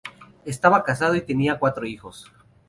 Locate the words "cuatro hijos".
1.59-2.33